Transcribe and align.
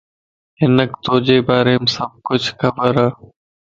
مانکَ 0.75 0.91
توجي 1.05 1.37
باريم 1.47 1.83
سڀ 1.95 2.11
کڇ 2.27 2.43
خبرَ 2.59 2.95